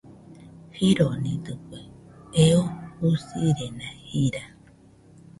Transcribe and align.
Jironidɨkue, 0.77 1.79
eo 2.45 2.63
usirena 3.09 3.87
jira. 4.07 4.43